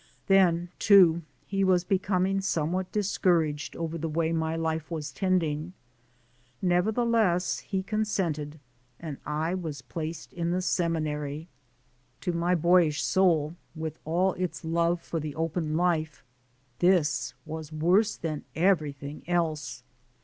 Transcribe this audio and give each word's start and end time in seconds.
Then 0.25 0.69
too, 0.79 1.21
he 1.45 1.63
was 1.63 1.83
becoming 1.83 2.41
somewhat 2.41 2.91
discouraged 2.91 3.75
over 3.75 3.99
the 3.99 4.09
way 4.09 4.31
my 4.31 4.55
life 4.55 4.89
was 4.89 5.11
tending. 5.11 5.73
Nevertheless, 6.59 7.59
he 7.59 7.83
consented, 7.83 8.59
and 8.99 9.19
I 9.27 9.53
was 9.53 9.83
placed 9.83 10.33
in 10.33 10.49
the 10.49 10.61
Seminary. 10.63 11.49
To 12.21 12.31
my 12.33 12.55
boyish 12.55 13.03
soul, 13.03 13.55
with 13.75 13.99
all 14.03 14.33
its 14.33 14.65
love 14.65 14.99
for 15.01 15.19
the 15.19 15.35
open 15.35 15.77
life, 15.77 16.23
this 16.79 17.35
was 17.45 17.71
worse 17.71 18.15
than 18.17 18.43
everything 18.55 19.21
else. 19.27 19.83